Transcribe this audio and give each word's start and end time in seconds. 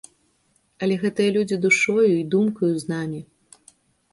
Але 0.85 0.95
гэтыя 1.03 1.33
людзі 1.35 1.59
душою 1.65 2.07
і 2.15 2.25
думкаю 2.37 2.73
з 2.85 2.93
намі. 2.93 3.21